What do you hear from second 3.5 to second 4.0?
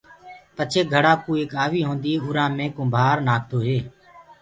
هي۔